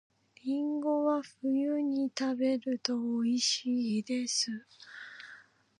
[0.43, 4.65] りんごは冬に食べると美味しいです